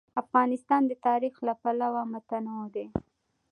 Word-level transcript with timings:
افغانستان 0.21 0.81
د 0.87 0.93
تاریخ 1.07 1.35
له 1.47 1.53
پلوه 1.61 2.01
متنوع 2.13 2.65
دی. 2.75 2.87